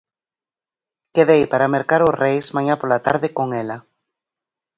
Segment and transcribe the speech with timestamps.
[1.15, 3.77] Quedei para mercar os Reis mañá pola tarde con ela.